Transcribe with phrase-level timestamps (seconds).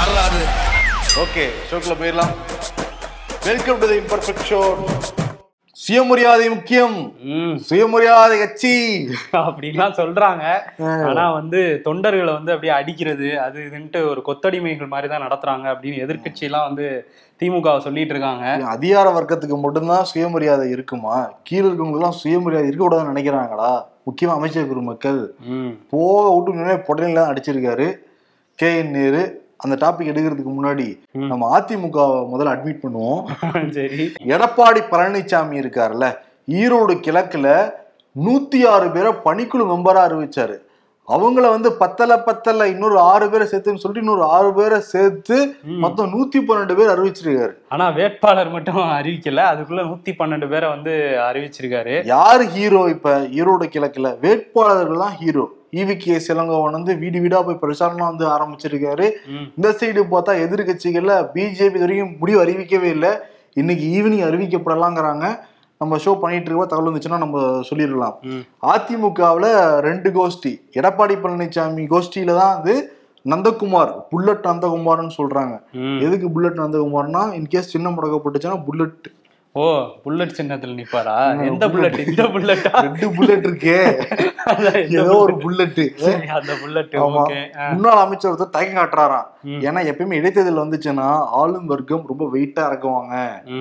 [0.00, 0.40] யாராது
[1.22, 2.34] ஓகே ஷோக்குள்ள போயிடலாம்.
[3.46, 4.60] Welcome to the imperfect show
[5.76, 6.96] சுயமரியாதை முக்கியம்.
[7.32, 7.54] ம்.
[7.68, 8.72] சுயமரியாதை கட்சி.
[9.40, 10.44] அப்படின்லாம் சொல்றாங்க.
[11.06, 16.42] ஆனா வந்து தொண்டர்களை வந்து அப்படியே அடிக்கிறது அது இதுன்ட்டு ஒரு கொத்தடிமைகள் மாதிரி தான் நடத்துறாங்க அப்படின்னு எதிர்க்கட்சி
[16.42, 16.86] எல்லாம் வந்து
[17.40, 18.44] திமுக சொல்லிட்டு இருக்காங்க.
[18.74, 21.16] அதிகார வர்க்கத்துக்கு மட்டும்தான் சுயமரியாதை இருக்குமா?
[21.42, 23.72] கீழே இருக்கவங்களுக்கு எல்லாம் சுயமரியாதை இருக்க கூடாதுன்னு நினைக்கிறாங்களா
[24.06, 25.20] முக்கியமா அமைச்சர் பெருமக்கள்
[25.54, 25.72] ம்.
[25.90, 26.52] போக விட்டு
[26.88, 27.88] புடனில தான் அடிச்சிருக்காரு.
[28.58, 29.22] கே என் நேரு
[29.60, 31.98] அந்த டாபிக் எடுக்கிறதுக்கு முன்னாடி நம்ம அதிமுக
[32.32, 33.20] முதல்ல அட்மிட் பண்ணுவோம்.
[33.70, 34.12] சரி.
[34.24, 36.08] எடப்பாடி பழனிசாமி இருக்காருல்ல
[36.48, 37.48] ஈரோடு கிழக்குல
[38.16, 40.56] நூத்தி ஆறு பேரை பணிக்குழு மெம்பரா அறிவிச்சாரு.
[41.08, 46.38] அவங்கள வந்து பத்தல பத்தல இன்னொரு ஆறு பேரை சேர்த்துன்னு சொல்லிட்டு இன்னொரு ஆறு பேரை சேர்த்து மொத்தம் நூத்தி
[46.40, 47.52] பன்னெண்டு பேர் அறிவிச்சிருக்காரு.
[47.68, 49.44] ஆனா வேட்பாளர் மட்டும் அறிவிக்கல.
[49.52, 50.92] அதுக்குள்ள நூத்தி பன்னெண்டு பேரை வந்து
[51.22, 52.04] அறிவிச்சிருக்காரு.
[52.04, 53.18] யாரு ஹீரோ இப்ப?
[53.18, 55.46] ஈரோடு கிழக்குல வேட்பாளர்கள் தான் ஹீரோ
[55.78, 59.06] ஈவி கே சிலங்கோவன் வந்து வீடு வீடா போய் பிரச்சாரம் வந்து ஆரம்பிச்சிருக்காரு.
[59.58, 63.12] இந்த சைடு பார்த்தா எதிர்கட்சிகள்ல பிஜேபி வரைக்கும் முடிவு அறிவிக்கவே இல்லை
[63.60, 65.26] இன்னைக்கு ஈவினிங் அறிவிக்கப்படலாங்கிறாங்க
[65.80, 68.16] நம்ம ஷோ பண்ணிட்டு இருக்க தகவல் வந்துச்சுன்னா நம்ம சொல்லிடலாம்.
[68.72, 69.46] அதிமுகவுல
[69.88, 72.74] ரெண்டு கோஷ்டி எடப்பாடி பழனிசாமி கோஷ்டியில தான் வந்து
[73.24, 75.54] நந்தகுமார் புல்லட் நந்தகுமார்னு சொல்றாங்க.
[76.06, 79.08] எதுக்கு புல்லட் நந்தகுமார்னா இன்கேஸ் சின்ன முடக்கப்பட்டுச்சுன்னா புல்லட்
[79.54, 79.62] ஓ
[80.02, 81.14] புல்லட் சின்னத்துல நிப்பாரா?
[81.46, 83.78] எந்த புல்லட் இந்த புல்லட்டா ரெண்டு புல்லட் இருக்கே.
[84.98, 85.80] ஏதோ ஒரு புல்லட்
[86.36, 86.94] அந்த புல்லட்
[87.72, 89.26] முன்னாள் அமைச்சர் ஒருத்தர் தயக்கம் காட்டுறாராம்.
[89.68, 91.08] ஏன்னா எப்பயுமே இடைத்தேர்தல் வந்துச்சுன்னா
[91.40, 93.14] ஆளும் வர்க்கம் ரொம்ப வெயிட்டா இறக்குவாங்க.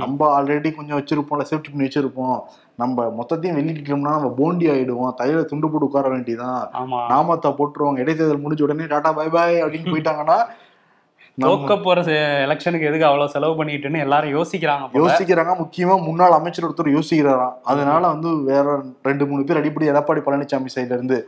[0.04, 2.38] நம்ம ஆல்ரெடி கொஞ்சம் வச்சிருப்போம்ல சேஃப்டி பண்ணி வச்சிருப்போம்.
[2.84, 5.14] நம்ம மொத்தத்தையும் வெளியிட்டோம்னா நம்ம போண்டி ஆயிடுவோம்.
[5.22, 6.62] தையில துண்டு போட்டு உட்கார வேண்டியதான்
[7.14, 10.40] நாமத்தை போட்டுருவாங்க இடைத்தேர்தல் முடிஞ்ச உடனே டாடா பை பாய் அப்படின்னு போயிட்டாங்கன்னா
[11.46, 12.02] தோக்க போற
[12.46, 15.54] எலெக்ஷனுக்கு எதுக்கு அவ்வளவு செலவு பண்ணிட்டுன்னு எல்லாரும் யோசிக்கிறாங்க யோசிக்கிறாங்க.
[15.64, 17.58] முக்கியமா முன்னாள் அமைச்சர் ஒருத்தர் யோசிக்கிறாராம்.
[17.64, 21.20] அதனால வந்து வேற ரெண்டு மூணு பேர் அடிப்படை எடப்பாடி பழனிசாமி சைடுல இருந்து.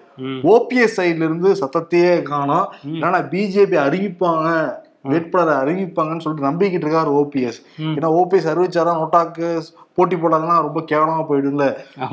[0.53, 2.69] ஓபிஎஸ் சைடுல இருந்து சத்தத்தையே காணோம்.
[2.85, 4.79] ஏன்னா பிஜேபி அறிவிப்பாங்க
[5.11, 7.61] வேட்பாளரை அறிவிப்பாங்கன்னு சொல்லிட்டு நம்பிக்கிட்டு இருக்காரு ஓபிஎஸ்.
[7.77, 9.47] ஏன்னா ஓபிஎஸ் அறிவிச்சாரா நோட்டாக்கு
[9.95, 11.65] போட்டி போடாதுன்னா ரொம்ப கேவலமா போயிடும்ல.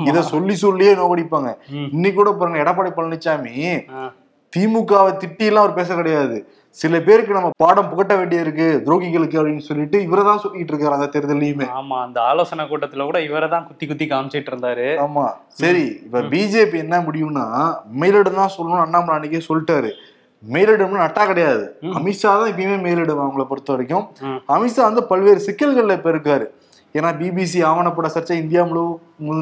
[0.09, 1.51] இத சொல்லி சொல்லியே நோக்கடிப்பாங்க.
[1.91, 3.53] இன்னைக்கு கூட பாருங்க எடப்பாடி பழனிசாமி.
[4.53, 6.37] திமுகவை திட்டி எல்லாம் அவர் பேச கிடையாது.
[6.77, 11.67] சில பேருக்கு நம்ம பாடம் புகட்ட வேண்டியிருக்கு துரோகிகளுக்கு அப்படின்னு சொல்லிட்டு இவரை தான் சொல்லிட்டு இருக்காரு அந்த தேர்தலையுமே
[11.79, 14.87] ஆமா அந்த ஆலோசனை கூட்டத்துல கூட இவரை தான் குத்தி குத்தி காமிச்சிட்டு இருந்தாரு.
[15.05, 15.25] ஆமா
[15.61, 17.45] சரி இப்ப பிஜேபி என்ன முடியும்னா
[18.03, 19.91] மேலிடம் தான் சொல்லணும் அண்ணாமலை அன்னைக்கே சொல்லிட்டாரு.
[20.43, 21.63] மேலிடம்னு நட்டா கிடையாது.
[21.97, 24.05] அமித்ஷா தான் இப்பயுமே மேலிடம் அவங்கள பொறுத்த வரைக்கும்.
[24.55, 26.45] அமித்ஷா வந்து பல்வேறு சிக்கல்கள்ல இப்ப இருக்காரு.
[26.97, 28.83] ஏன்னா பிபிசி ஆவணப்பட சர்ச்சை இந்தியா முழு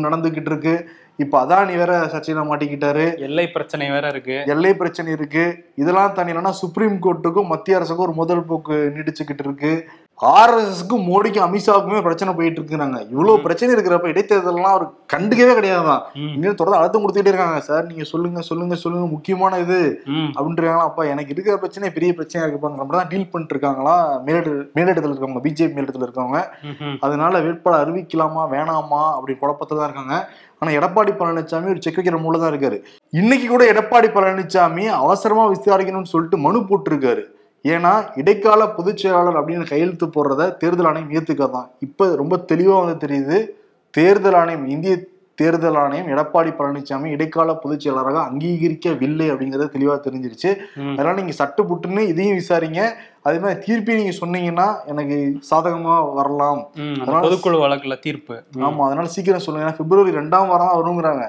[0.06, 0.74] நடந்துகிட்டு இருக்கு.
[1.18, 3.20] இப்ப அதானி வேற சர்ச்சையில மாட்டிக்கிட்டாரு.
[3.20, 4.44] எல்லை பிரச்சனை வேற இருக்கு.
[4.46, 5.66] எல்லை பிரச்சனை இருக்கு.
[5.76, 9.90] இதெல்லாம் என்னன்னா சுப்ரீம் கோர்ட்டுக்கும் மத்திய அரசுக்கும் ஒரு முதல் போக்கு நீடிச்சுக்கிட்டு இருக்கு.
[10.22, 13.00] ஆர்எஸ்எஸ்க்கும் மோடிக்கும் அமித்ஷாவுக்குமே பிரச்சனை போயிட்டு இருக்குறாங்க.
[13.14, 16.02] இவ்வளவு பிரச்சனை இருக்கிறப்ப இடைத்தேர்தல்லாம் அவர் கண்டுக்கவே கிடையாதுதான்.
[16.36, 17.60] இன்னும் தொடர்ந்து அழுத்தம் கொடுத்துட்டே இருக்காங்க.
[17.68, 19.08] சார் நீங்க சொல்லுங்க சொல்லுங்க சொல்லுங்க.
[19.16, 19.78] முக்கியமான இது
[20.38, 20.88] அப்படின்றாங்களா?
[20.90, 23.96] அப்பா எனக்கு இருக்கிற பிரச்சனை பெரிய பிரச்சனையா இருக்குப்பாங்க நம்ம தான் டீல் பண்ணிட்டு இருக்காங்களா?
[24.26, 26.42] மேலிட மேலிடத்துல இருக்கவங்க பிஜேபி மேலிடத்துல இருக்கவங்க.
[27.06, 29.04] அதனால வேட்பாளர் அறிவிக்கலாமா வேணாமா?
[29.18, 30.18] அப்படி குழப்பத்துல தான் இருக்காங்க.
[30.60, 32.78] ஆனா எடப்பாடி பழனிசாமி ஒரு செக் வைக்கிற மூல தான் இருக்காரு.
[33.22, 37.24] இன்னைக்கு கூட எடப்பாடி பழனிசாமி அவசரமா விசாரிக்கணும்னு சொல்லிட்டு மனு போட்டிருக்காரு.
[37.64, 43.48] ஏன்னா இடைக்கால பொதுச் செயலாளர் அப்படின்னு கையெழுத்து போடுறத தேர்தல் ஆணையம் ஏத்துக்காதான் இப்ப ரொம்ப தெளிவா வந்து தெரியுது
[43.90, 45.00] தேர்தல் ஆணையம் இந்திய
[45.36, 50.56] தேர்தல் ஆணையம் எடப்பாடி பழனிசாமி இடைக்கால பொதுச் செயலாளராக அங்கீகரிக்கவில்லை அப்படிங்கறது தெளிவா தெரிஞ்சிருச்சு.
[50.94, 52.90] அதனால நீங்க சட்டு புட்டுன்னு இதையும் விசாரிங்க.
[53.22, 56.68] அதே மாதிரி தீர்ப்பையும் நீங்க சொன்னீங்கன்னா எனக்கு சாதகமா வரலாம்.
[57.24, 58.44] பொதுக்குழு வழக்குல தீர்ப்பு.
[58.56, 59.70] ஆமா அதனால சீக்கிரம் சொல்லுங்க.
[59.70, 61.26] ஏன்னா பிப்ரவரி ரெண்டாம் வாரம் வருங்கிறாங்க.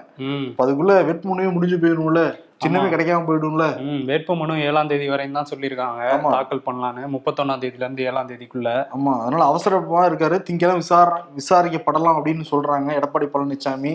[0.62, 2.46] அதுக்குள்ள வேட்புமனுவே முடிஞ்சு போயிடும்ல.
[2.64, 3.64] சின்னமே கிடைக்காம போயிடும்ல.
[3.88, 6.30] ம் வேட்புமனு ஏழாம் தேதி வரையும் தான் சொல்லியிருக்காங்க.
[6.30, 7.02] தாக்கல் பண்ணலான்னு.
[7.14, 8.70] முப்பத்தொன்னாம் தேதியில இருந்து ஏழாம் தேதிக்குள்ள.
[8.96, 9.12] ஆமா.
[9.20, 10.38] அதனால அவசரமா இருக்காரு.
[10.48, 12.88] திங்கெல்லாம் விசார விசாரிக்கப்படலாம் அப்படின்னு சொல்றாங்க.
[13.00, 13.92] எடப்பாடி பழனிசாமி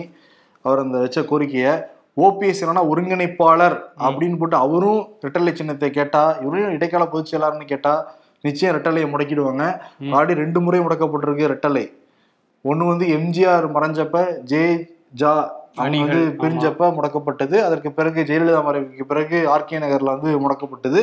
[0.62, 1.66] அவர் அந்த வச்ச கோரிக்கைய.
[2.16, 3.76] ஓபிஎஸ் என்னன்னா ஒருங்கிணைப்பாளர்
[4.06, 7.94] அப்படின்னு போட்டு அவரும் ரெட்டலை சின்னத்தை கேட்டா இவரையும் இடைக்கால பொதுச் செயலாளர்னு கேட்டா
[8.40, 9.64] நிச்சயம் ரெட்டலையை முடக்கிடுவாங்க.
[10.00, 11.84] ஆல்ரெடி ரெண்டு முறை முடக்கப்பட்டிருக்கு ரெட்டலை
[12.64, 14.62] ஒண்ணு வந்து எம்ஜிஆர் மறைஞ்சப்ப ஜே
[15.22, 15.32] ஜா
[15.76, 17.56] அவங்க வந்து பிரிஞ்சப்ப முடக்கப்பட்டது.
[17.62, 21.00] அதற்கு பிறகு ஜெயலலிதா மறைவுக்கு பிறகு ஆர்கே நகர்ல வந்து முடக்கப்பட்டது.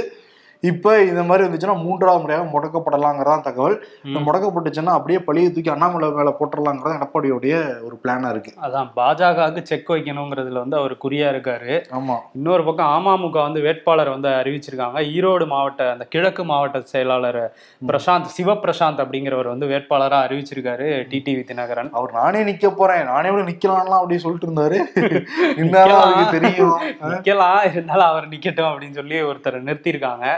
[0.62, 3.86] இப்ப இந்த மாதிரி வந்துச்சுன்னா மூன்றாவது முறையாக முடக்கப்படலாங்கிறதான் தகவல்.
[4.04, 8.54] இந்த முடக்கப்பட்டுச்சுன்னா அப்படியே பழிய தூக்கி அண்ணாமலை மேல போட்டுடலாங்கிறது எடப்பாடியோடைய ஒரு பிளானா இருக்கு.
[8.62, 11.84] அதான் பாஜகவுக்கு செக் வைக்கணுங்கிறதுல வந்து அவர் குறியா இருக்காரு.
[11.92, 12.16] ஆமா.
[12.34, 15.00] இன்னொரு பக்கம் அமமுக வந்து வேட்பாளர் வந்து அறிவிச்சிருக்காங்க.
[15.00, 17.58] ஈரோடு மாவட்ட அந்த கிழக்கு மாவட்ட செயலாளர்
[17.88, 23.04] பிரசாந்த் சிவபிரசாந்த் அப்படிங்கிறவர் வந்து வேட்பாளரா அறிவிச்சிருக்காரு டிடிவி தினகரன் அவர் நானே நிக்க போறேன்.
[23.04, 24.80] நானே கூட நிக்கலாம்லாம் அப்படின்னு சொல்லிட்டு இருந்தாரு.
[25.56, 26.80] இருந்தாலும் அவருக்கு தெரியும்.
[27.02, 27.72] நிக்கலாம்.
[27.72, 30.38] இருந்தாலும் அவர் நிக்கட்டும் அப்படின்னு சொல்லி ஒருத்தர் நிறுத்தியிருக்காங்க.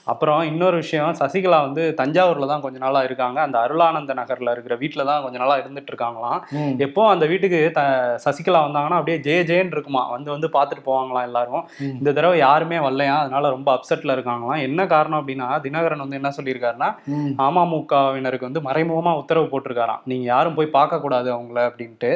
[0.07, 3.37] அப்புறம் இன்னொரு விஷயம் சசிகலா வந்து தஞ்சாவூர்ல தான் கொஞ்ச நாளா இருக்காங்க.
[3.41, 6.39] அந்த அருளானந்த நகர்ல இருக்கிற வீட்டுல தான் கொஞ்ச நாளா இருந்துட்டு இருக்காங்களாம்.
[6.85, 7.81] எப்போ அந்த வீட்டுக்கு த
[8.25, 11.63] சசிகலா வந்தாங்கன்னா அப்படியே ஜே ஜேன்னு இருக்குமா வந்து வந்து பார்த்துட்டு போவாங்களாம் எல்லாரும்.
[11.99, 14.61] இந்த தடவை யாருமே வரலையா அதனால ரொம்ப அப்செட்ல இருக்காங்களாம்.
[14.67, 16.89] என்ன காரணம் அப்படின்னா தினகரன் வந்து என்ன சொல்லியிருக்காருன்னா.
[17.47, 20.01] அமமுகவினருக்கு வந்து மறைமுகமா உத்தரவு போட்டிருக்காராம்.
[20.05, 22.11] நீங்க யாரும் போய் பார்க்க கூடாது அவங்கள அப்படின்ட்டு.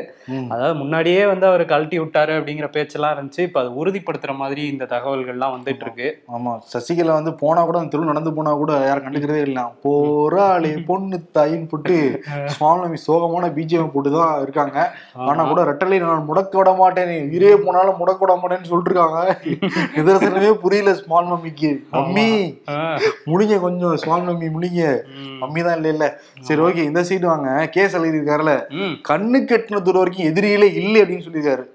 [0.53, 3.45] அதாவது முன்னாடியே வந்து அவர் கழட்டி விட்டாரு அப்படிங்கிற பேச்செல்லாம் இருந்துச்சு.
[3.49, 6.09] இப்ப அது உறுதிப்படுத்துற மாதிரி இந்த தகவல்கள்லாம் வந்துட்டு இருக்கு.
[6.35, 6.53] ஆமா.
[6.73, 9.59] சசிகலா வந்து போனா கூட அந்த தெரு நடந்து போனா கூட யாரும் கண்டுக்கிறதே இல்ல.
[9.85, 11.95] போராளி பொண்ணு தாயின்னு போட்டு
[12.53, 14.77] சுவாமி சோகமான பிஜிஎம் போட்டுதான் இருக்காங்க.
[15.27, 17.13] ஆனா கூட ரெட்டலை நான் முடக்க விட மாட்டேன்.
[17.29, 19.19] உயிரே போனாலும் முடக்க விட மாட்டேன்னு சொல்லிட்டு இருக்காங்க
[19.97, 22.27] நிதர்சனமே புரியல ஸ்மால் மம்மிக்கு மம்மி
[23.31, 24.83] முடிங்க கொஞ்சம் ஸ்மால் மம்மி முடிங்க
[25.43, 26.05] மம்மி தான் இல்ல இல்ல.
[26.47, 27.49] சரி ஓகே இந்த சைடு வாங்க.
[27.75, 28.53] கேஸ் எழுதியிருக்காருல.
[29.09, 31.65] கண்ணு கட்டின தூரம் வரைக்கும் எதிரிகளே இல்லை அப்படின்னு சொல்லியிருக்காரு.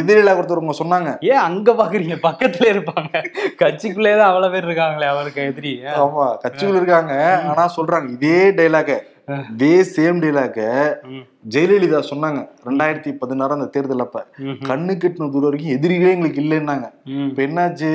[0.00, 1.10] எதிரில ஒருத்தவங்க சொன்னாங்க.
[1.32, 2.16] ஏன் அங்க பாக்குறீங்க?
[2.28, 3.12] பக்கத்துல இருப்பாங்க.
[3.62, 5.72] கட்சிக்குள்ளே தான் அவ்வளவு பேர் இருக்காங்களே அவருக்கு எதிரி.
[6.04, 7.14] ஆமா கட்சிகள் இருக்காங்க.
[7.50, 8.98] ஆனா சொல்றாங்க இதே டைலாக
[9.54, 10.58] இதே சேம் டைலாக
[11.54, 14.18] ஜெயலலிதா சொன்னாங்க ரெண்டாயிரத்தி பதினாறு அந்த தேர்தல் அப்ப.
[14.70, 16.86] கண்ணு கட்டின தூரம் வரைக்கும் எதிரிகளே எங்களுக்கு இல்லைன்னாங்க.
[17.30, 17.90] இப்ப என்னாச்சு?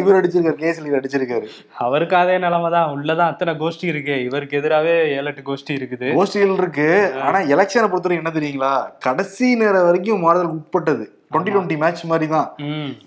[0.00, 1.46] இவர் அடிச்சிருக்காரு கேசலி அடிச்சிருக்காரு.
[1.84, 2.90] அவருக்கு அதே நிலைமை தான்.
[2.94, 4.16] உள்ளதான் அத்தனை கோஷ்டி இருக்கு.
[4.28, 6.08] இவருக்கு எதிராவே ஏழு எட்டு கோஷ்டி இருக்குது.
[6.18, 6.88] கோஷ்டிகள் இருக்கு.
[7.26, 8.74] ஆனா எலெக்ஷனை பொறுத்தவரைக்கும் என்ன தெரியுங்களா?
[9.06, 11.06] கடைசி நேரம் வரைக்கும் மாறுதல் உட்பட்டது.
[11.32, 12.48] டுவெண்ட்டி டுவெண்ட்டி மேட்ச் மாதிரி தான்.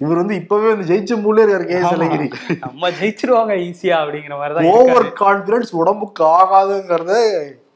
[0.03, 2.27] இவர் வந்து இப்பவே வந்து ஜெயிச்ச மூலே இருக்காரு கே அழகிரி.
[2.65, 7.13] நம்ம ஜெயிச்சிருவாங்க ஈஸியா அப்படிங்கிற மாதிரி தான் ஓவர் கான்பிடன்ஸ் உடம்புக்கு ஆகாதுங்கிறத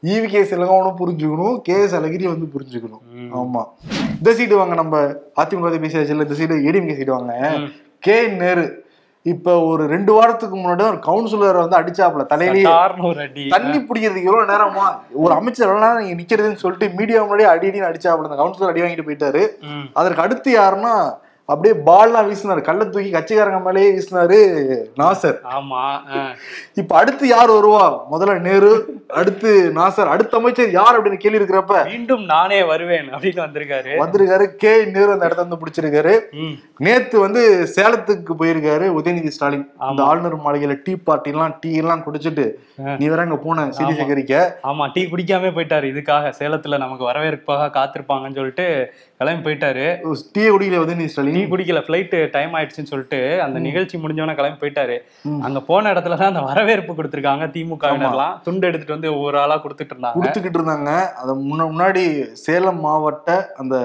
[0.02, 3.02] ஈவி கே சிலகவனும் புரிஞ்சுக்கணும் கே எஸ் அழகிரி வந்து புரிஞ்சுக்கணும்.
[3.40, 3.62] ஆமா.
[4.18, 4.94] இந்த சீட்டு வாங்க நம்ம
[5.42, 7.34] அதிமுக பேசியாச்சுல இந்த சீட்டு ஏடிஎம்கே சீட்டு வாங்க.
[7.98, 8.64] கே நேரு.
[9.26, 12.64] இப்ப ஒரு ரெண்டு வாரத்துக்கு முன்னாடி ஒரு கவுன்சிலர் வந்து அடிச்சாப்ல தலையிலேயே
[13.54, 14.86] தண்ணி பிடிக்கிறதுக்கு எவ்வளவு நேரமா?
[15.24, 19.06] ஒரு அமைச்சர் எவ்வளவு நீங்க நிக்கிறதுன்னு சொல்லிட்டு மீடியா முன்னாடி அடி அடின்னு அடிச்சாப்ல அந்த கவுன்சிலர் அடி வாங்கிட்டு
[19.08, 19.42] போயிட்டாரு.
[19.92, 20.94] அதற்கு அடுத்து யாருன்னா
[21.50, 22.60] அப்படியே பால்லாம் வீசினாரு.
[22.66, 24.38] கல்ல தூக்கி கட்சிக்காரங்க மேலேயே வீசினாரு
[25.00, 25.38] நாசர்.
[25.56, 25.80] ஆமா.
[26.80, 27.84] இப்ப அடுத்து யார் வருவா?
[28.12, 28.70] முதல்ல நேரு
[29.20, 33.92] அடுத்து நாசர் அடுத்த அமைச்சர் யார் அப்படின்னு கேள்வி இருக்கிறப்ப மீண்டும் நானே வருவேன் அப்படின்னு வந்திருக்காரு.
[34.02, 36.14] வந்திருக்காரு கே நேரு அந்த இடத்த வந்து பிடிச்சிருக்காரு.
[36.86, 37.42] நேத்து வந்து
[37.76, 39.66] சேலத்துக்கு போயிருக்காரு உதயநிதி ஸ்டாலின்.
[39.88, 42.46] அந்த ஆளுநர் மாளிகையில டீ பார்ட்டி எல்லாம் டீ எல்லாம் குடிச்சிட்டு
[43.00, 44.34] நீ வேற அங்க போன சிடி சேகரிக்க.
[44.70, 45.86] ஆமா டீ குடிக்காம போயிட்டாரு.
[45.94, 48.68] இதுக்காக சேலத்துல நமக்கு வரவேற்பாக காத்திருப்பாங்கன்னு சொல்லிட்டு
[49.20, 49.86] கிளம்பி போயிட்டாரு.
[50.34, 54.96] டீ குடிக்கல உதயநிதி டீ ஸ்டாலின் குடிக்கல ஃபிளைட் டைம் ஆயிடுச்சுன்னு சொல்லிட்டு அந்த நிகழ்ச்சி முடிஞ்சவன கிளம்பி போயிட்டாரு.
[55.46, 58.34] அங்க போன இடத்துல தான் அந்த வரவேற்பு கொடுத்திருக்காங்க திமுகவினர்லாம்.
[58.44, 60.18] துண்டு எடுத்துட்டு வந்து ஒவ்வொரு ஆளா கொடுத்துட்டு இருந்தாங்க.
[60.18, 60.90] கொடுத்துக்கிட்டு இருந்தாங்க.
[61.20, 62.04] அது முன்ன முன்னாடி
[62.44, 63.76] சேலம் மாவட்ட அந்த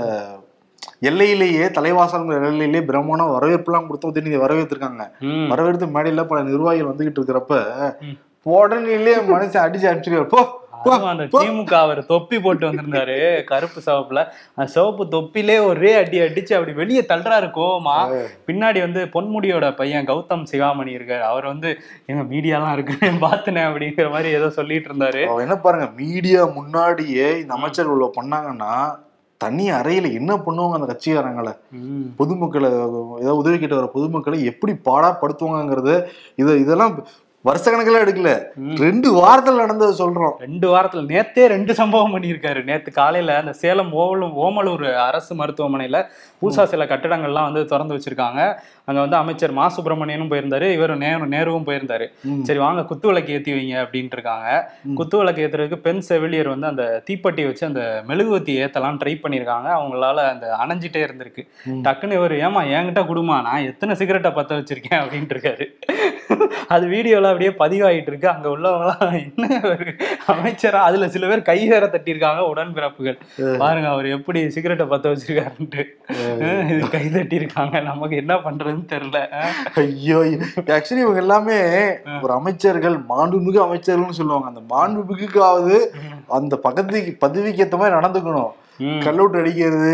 [1.02, 5.04] எல்லையிலேயே தலைவாசல் எல்லையிலேயே பிரம்மாண்ட வரவேற்புலாம் கொடுத்து உதயநிதி வரவேற்றிருக்காங்க.
[5.30, 5.48] ம்.
[5.50, 7.56] வரவேற்பு மேடையில பல நிர்வாகிகள் வந்துகிட்டு இருக்கிறப்ப.
[8.46, 8.98] உடனே
[9.30, 10.30] மனுஷன் அடிச்சு அனுப்பிச்சிருக்காரு.
[10.30, 10.42] போ
[11.12, 11.26] அந்த.
[11.34, 13.18] திமுக அவர் தொப்பி போட்டு வந்திருந்தாரு
[13.52, 14.24] கருப்பு சிவப்புல.
[14.56, 17.98] அந்த சிவப்பு தொப்பிலே ஒரே அடி அடிச்சு அப்படி வெளியே தள்ளுறாரு கோவமா.
[18.50, 21.26] பின்னாடி வந்து பொன்முடியோட பையன் கௌதம் சிகாமணி இருக்காரு.
[21.32, 21.72] அவர் வந்து
[22.12, 25.24] எங்க மீடியாலாம் இருக்கு பாத்துனேன் அப்படிங்கிற மாதிரி ஏதோ சொல்லிட்டு இருந்தாரு.
[25.48, 28.72] என்ன பாருங்க மீடியா முன்னாடியே இந்த அமைச்சர் உள்ள பண்ணாங்கன்னா
[29.42, 31.52] தனி அறையில என்ன பண்ணுவாங்க அந்த கட்சிக்காரங்களை.
[32.20, 32.70] பொதுமக்களை
[33.24, 35.96] ஏதாவது உதவி கேட்டு வர பொதுமக்களை எப்படி பாடாப்படுத்துவாங்கங்கிறது
[36.42, 36.94] இது இதெல்லாம்
[37.42, 38.32] வருஷ கணக்கில் எடுக்கல.
[38.78, 40.34] ரெண்டு வாரத்துல நடந்ததை சொல்றோம்.
[40.40, 41.02] ரெண்டு வாரத்துல.
[41.12, 42.64] நேத்தே ரெண்டு சம்பவம் பண்ணியிருக்காரு.
[42.64, 46.06] நேத்து காலையில அந்த சேலம் ஓவலூர் ஓமலூர் அரசு மருத்துவமனையில
[46.42, 48.42] பூசா சில கட்டடங்கள்லாம் வந்து திறந்து வச்சிருக்காங்க.
[48.86, 49.72] அங்க வந்து அமைச்சர் மா.
[49.78, 50.72] சுப்பிரமணியனும் போயிருந்தாரு.
[50.72, 52.08] இவர் நேரு நேருவும் போயிருந்தாரு.
[52.44, 54.72] சரி வாங்க குத்து விளக்கு ஏத்தி வைங்க அப்படின்ட்டு இருக்காங்க.
[54.96, 59.70] குத்து விளக்கு ஏத்துறதுக்கு பெண் செவிலியர் வந்து அந்த தீப்பெட்டியை வச்சு அந்த மெழுகுவத்தி ஏத்தலாம் ட்ரை பண்ணியிருக்காங்க.
[59.80, 61.46] அவங்களால அந்த அணைஞ்சிட்டே இருந்திருக்கு.
[61.88, 63.42] டக்குன்னு இவர் ஏமா என்கிட்ட குடுமா?
[63.42, 65.02] நான் எத்தனை சிகரெட்டை பத்த வச்சிருக்கேன்?
[65.02, 65.68] அப்படின்ட்டு இருக்காரு.
[66.68, 69.48] அது வீடியோல அப்படியே பதிவாயிட்டு இருக்கு அங்க உள்ளவங்கலாம் என்ன
[70.34, 70.82] அமைச்சரா?
[70.88, 73.18] அதுல சில பேர் கை வேற தட்டியிருக்காங்க உடன்பிறப்புகள்.
[73.64, 75.84] பாருங்க அவர் எப்படி சிகரெட்டை பத்த வச்சிருக்காருன்ட்டு.
[76.72, 77.82] இது கை தட்டியிருக்காங்க.
[77.90, 79.22] நமக்கு என்ன பண்றதுன்னு தெரியல.
[79.84, 80.20] ஐயோ
[80.78, 81.58] ஆக்சுவலி இவங்க எல்லாமே
[82.24, 84.48] ஒரு அமைச்சர்கள் மாண்புமிகு அமைச்சர்கள்னு சொல்லுவாங்க.
[84.54, 85.78] அந்த மாண்புமிகுக்காவது
[86.40, 88.54] அந்த பக்கத்துக்கு பதவிக்கு ஏத்த மாதிரி நடந்துக்கணும்.
[89.06, 89.94] கல்லூட்டு அடிக்கிறது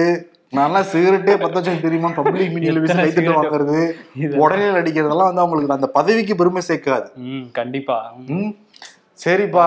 [0.55, 2.09] நான்லாம் சிகரெட்டே பத்த வச்சு தெரியுமா?
[2.09, 3.31] பப்ளிக் மீடியால எத்தனை கைத்தட்டு?
[3.43, 4.35] வாங்குறது?
[4.35, 7.07] உடனே அடிக்கிறதெல்லாம் வந்து அவங்களுக்கு அந்த பதவிக்கு பெருமை சேர்க்காது.
[7.51, 8.13] கண்டிப்பா.
[9.19, 9.63] சரிப்பா.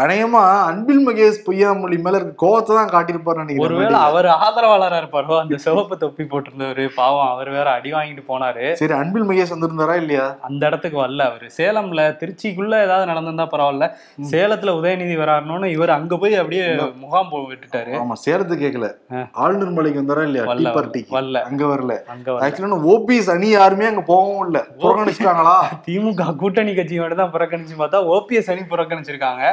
[0.00, 5.36] அநேகமா அன்பில் மகேஷ் பொய்யாமொழி மேல இருக்க கோவத்தை தான் காட்டியிருப்பாரு ஒருவேளை நினைக்கிறேன் அவர் ஆதரவாளரா இருப்பாரோ?
[5.40, 8.64] அந்த சிவப்பு தொப்பி போட்டிருந்தவரு பாவம் அவர் வேற அடி வாங்கிட்டு போனாரு.
[8.80, 10.26] சரி அன்பில் மகேஷ் வந்திருந்தாரா இல்லையா?
[10.48, 11.48] அந்த இடத்துக்கு வரல அவரு.
[11.56, 13.88] சேலம்ல திருச்சிக்குள்ள ஏதாவது நடந்திருந்தா பரவாயில்ல.
[14.32, 16.66] சேலத்துல உதயநிதி வராருன்னு இவர் அங்க போய் அப்படியே
[17.02, 17.94] முகாம் போ விட்டுட்டாரு.
[18.00, 19.24] ஆமா சேலத்து கேட்கல ஆ.
[19.42, 20.46] ஆளுநர் மலைக்கு வந்தாரா இல்லையா?
[20.92, 21.92] டீ வரல அங்க வரல.
[22.14, 24.58] அங்க ஆக்சுவலா ஓபிஎஸ் அணி யாருமே அங்க போகவும் இல்ல.
[24.80, 25.56] புறக்கணிச்சிட்டாங்களா?
[25.86, 29.44] திமுக கூட்டணி கட்சி மட்டும் தான் புறக்கணிச்சு பார்த்தா ஓபிஎஸ் அணி புறக்கணிச்சு புறக்கணிச்சிருக்காங்க.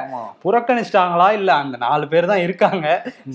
[0.44, 1.28] புறக்கணிச்சிட்டாங்களா?
[1.40, 2.88] இல்ல அந்த நாலு பேர் தான் இருக்காங்க.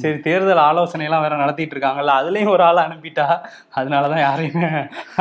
[0.02, 3.26] சரி தேர்தல் ஆலோசனை எல்லாம் வேற நடத்திட்டு இருக்காங்கல்ல அதுலயும் ஒரு ஆள் அனுப்பிட்டா
[3.78, 4.71] அதனாலதான் யாரையுமே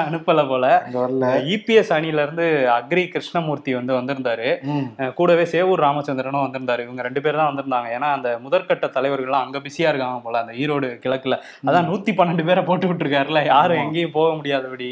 [0.06, 0.66] அனுப்பல போல.
[1.56, 2.46] இபிஎஸ் அணில இருந்து
[2.78, 4.50] அக்ரி கிருஷ்ணமூர்த்தி வந்து வந்திருந்தாரு.
[5.20, 6.84] கூடவே சேவூர் ராமச்சந்திரனும் வந்திருந்தாரு.
[6.88, 7.90] இவங்க ரெண்டு பேர் தான் வந்திருந்தாங்க.
[7.98, 11.38] ஏன்னா அந்த முதற்கட்ட தலைவர்கள்லாம் அங்க பிஸியா இருக்காங்க போல அந்த ஈரோடு கிழக்குல.
[11.68, 13.82] அதான் நூத்தி பன்னெண்டு பேரை போட்டு விட்டுருக்காருல யாரும்.
[13.86, 14.90] எங்கேயும் போக முடியாதபடி.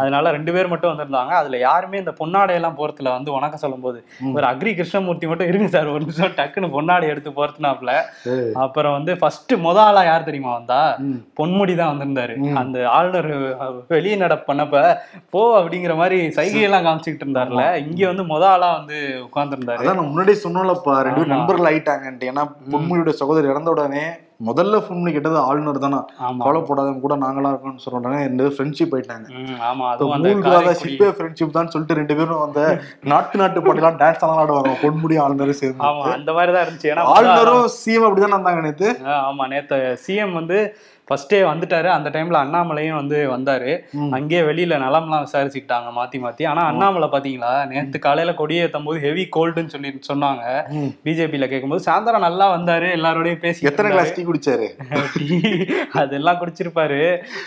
[0.00, 1.32] அதனால ரெண்டு பேர் மட்டும் வந்திருந்தாங்க.
[1.42, 4.34] அதுல யாருமே இந்த பொன்னாடை எல்லாம் போறதுல வந்து வணக்கம் சொல்லும்போது ம்.
[4.36, 7.90] ஒரு அக்ரி கிருஷ்ணமூர்த்தி மட்டும் இருங்க சார் ஒரு நிமிஷம் டக்குன்னு பொன்னாடை எடுத்து போறதுனாப்ல.
[8.64, 10.80] அப்புறம் வந்து ஃபர்ஸ்ட் முத ஆளா யார் தெரியுமா வந்தா.
[11.38, 12.34] பொன்முடி தான் வந்திருந்தாரு.
[12.62, 13.30] அந்த ஆளுநர்
[13.94, 14.76] வெளியே நட பண்ணப்ப
[15.34, 21.24] போ அப்படிங்கிற மாதிரி சைகையெல்லாம் காமிச்சுக்கிட்டு இருந்தாருல இங்க வந்து முத ஆளா வந்து உட்கார்ந்துருந்தாரு முன்னாடியே சொன்னோம்லப்பா ரெண்டு.
[21.34, 24.04] நண்பர்கள் ஆயிட்டாங்கன்ட்டு ஏன்னா பொன்முடியோட சகோதரி இறந்த உடனே
[24.42, 25.98] முதல்ல பொன்முடி கேட்டது ஆளுநர் தானே?
[26.22, 26.42] ஆமா.
[26.44, 29.26] கவலைப்படாதவங்க கூட நாங்களா இருக்கோம்னு சொன்ன உடனே ரெண்டு ஃப்ரெண்ட்ஷிப் ஆயிட்டாங்க
[30.82, 32.60] ஷிப்பே ஃப்ரெண்ட்ஷிப் தான் சொல்லிட்டு ரெண்டு பேரும் அந்த
[33.12, 34.72] நாட்டு நாட்டு பாட்டிலாம் டான்ஸ் தான் ஆடுவாங்க.
[34.82, 35.84] பொன்முடி ஆளுநரும் சேர்ந்து.
[35.88, 36.90] ஆமா அந்த மாதிரி தான் இருந்துச்சு.
[36.92, 38.90] ஏன்னா ஆளுநரும் சிஎம் அப்படிதான் வந்தாங்க நேத்து?
[39.22, 40.58] ஆமா நேத்து சிஎம் வந்து
[41.12, 41.84] ஃபர்ஸ்டே வந்துட்டாரு.
[41.84, 43.72] அந்த டைம்ல அண்ணாமலையும் வந்து வந்தாரு.
[44.10, 46.46] அங்கேயே வெளியில நலம்லாம் விசாரிச்சுக்கிட்டாங்க மாத்தி மாத்தி.
[46.46, 47.66] ஆனா அண்ணாமலை பாத்தீங்களா?
[47.66, 50.44] நேத்து காலையில கொடியேற்றும் போது ஹெவி கோல்டுன்னு சொல்லி சொன்னாங்க.
[51.04, 52.88] பிஜேபியில கேட்கும்போது சாயந்தரம் நல்லா வந்தாரு.
[52.98, 54.68] எல்லாரோடயும் பேசி எத்தனை கிளாஸ் டீ குடிச்சாரு?
[56.02, 57.00] அதெல்லாம் குடிச்சிருப்பாரு.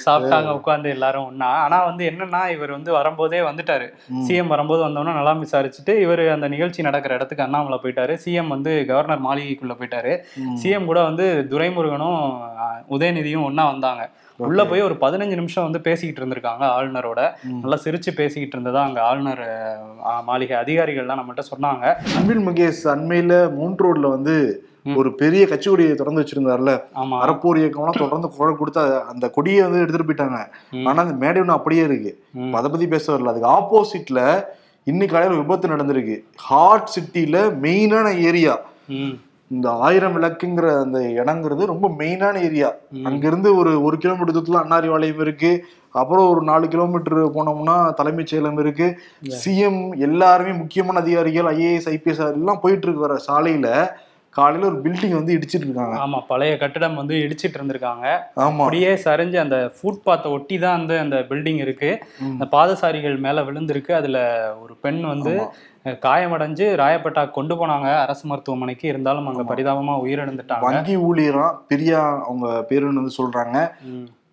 [0.06, 1.46] சாப்பிட்டாங்க உட்கார்ந்து எல்லாரும் ஒண்ணா.
[1.46, 3.88] ஆனா வந்து என்னன்னா இவர் வந்து வரும்போதே வந்துட்டாரு.
[4.28, 8.18] சிஎம் வரும்போது வந்தோன்னா நல்லா விசாரிச்சுட்டு இவர் அந்த நிகழ்ச்சி நடக்கிற இடத்துக்கு அண்ணாமலை போயிட்டாரு.
[8.26, 10.14] சிஎம் வந்து கவர்னர் மாளிகைக்குள்ள போயிட்டாரு.
[10.64, 12.22] சிஎம் கூட வந்து துரைமுருகனும்
[12.90, 14.04] உதயநிதியும் ஒண்ணா வந்தாங்க.
[14.38, 17.20] உள்ள போய் ஒரு பதினஞ்சு நிமிஷம் வந்து பேசிக்கிட்டு இருந்திருக்காங்க ஆளுநரோட.
[17.62, 19.44] நல்லா சிரிச்சு பேசிக்கிட்டு இருந்ததா அங்க ஆளுநர்
[20.24, 21.94] மாளிகை அதிகாரிகள்லாம் நம்மகிட்ட சொன்னாங்க.
[22.18, 24.36] அன்பில் முகேஷ் அண்மையில மவுண்ட் ரோட்ல வந்து.
[24.96, 26.72] ஒரு பெரிய கட்சி கொடியை திறந்து வச்சிருந்தாருல.
[27.22, 28.82] அறப்போர் இயக்கம்லாம் தொடர்ந்து குரல் கொடுத்து
[29.14, 30.40] அந்த கொடியை வந்து எடுத்துட்டு போயிட்டாங்க.
[30.88, 32.12] ஆனா அந்த மேடை ஒண்ணு அப்படியே இருக்கு.
[32.60, 33.32] அதை பத்தி பேச வரல.
[33.34, 34.20] அதுக்கு ஆப்போசிட்ல
[34.92, 36.18] இன்னைக்கு காலையில விபத்து நடந்திருக்கு.
[36.50, 38.56] ஹார்ட் சிட்டில மெயினான ஏரியா.
[39.52, 42.70] இந்த ஆயிரம் விளக்குங்கிற அந்த இடங்கிறது ரொம்ப மெயினான ஏரியா.
[43.04, 45.52] அங்கிருந்து ஒரு ஒரு கிலோமீட்டர் தூரத்துல அன்னாரி வாளையம் இருக்கு.
[45.92, 48.88] அப்புறம் ஒரு நாலு கிலோமீட்டர் போனோம்னா தலைமைச் செயலம் இருக்கு.
[49.44, 53.70] சிஎம் எல்லாருமே முக்கியமான அதிகாரிகள் ஐஏஎஸ் ஐபிஎஸ் எல்லாம் போயிட்டு இருக்கு வர சாலையில.
[54.36, 58.06] காலையில ஒரு பில்டிங் வந்து இடிச்சிட்டு இருக்காங்க ஆமா பழைய கட்டிடம் வந்து இடிச்சிட்டு இருந்திருக்காங்க
[58.38, 58.64] ஆமா.
[58.64, 61.92] அப்படியே சரிஞ்சு அந்த ஃபுட்பாத்தை ஒட்டி தான் வந்து அந்த பில்டிங் இருக்கு.
[62.20, 62.34] ம்.
[62.34, 63.94] அந்த பாதசாரிகள் மேல விழுந்திருக்கு.
[63.94, 64.18] அதுல
[64.62, 65.34] ஒரு பெண் வந்து
[66.04, 67.90] காயமடைஞ்சு ராயப்பேட்டா கொண்டு போனாங்க.
[68.04, 68.86] அரசு மருத்துவமனைக்கு.
[68.88, 70.66] இருந்தாலும் அங்க பரிதாபமா உயிரிழந்துட்டாங்க.
[70.68, 73.58] வங்கி ஊழியரா பெரியா அவங்க பேருன்னு வந்து சொல்றாங்க.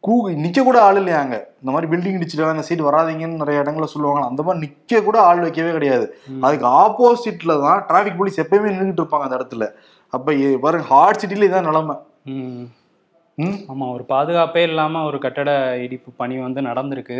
[0.04, 4.30] கூ நிக்க கூட ஆள் இல்லையாங்க இந்த மாதிரி பில்டிங் இடிச்சிட்டு அந்த சைடு வராதீங்கன்னு நிறைய இடங்கள்ல சொல்லுவாங்க
[4.30, 6.06] அந்த மாதிரி நிக்க கூட ஆள் வைக்கவே கிடையாது.
[6.42, 9.66] அதுக்கு ஆப்போசிட்ல தான் டிராபிக் போலீஸ் எப்பயுமே நின்றுட்டு இருப்பாங்க அந்த இடத்துல
[10.12, 11.94] அப்ப பாருங்க ஹார்ட் சிட்டில இதான் நிலைமை
[12.32, 12.64] ம்.
[13.38, 13.56] ம்?
[13.70, 15.50] ஆமா ஒரு பாதுகாப்பே இல்லாம ஒரு கட்டட
[15.84, 17.18] இடிப்பு பணி வந்து நடந்திருக்கு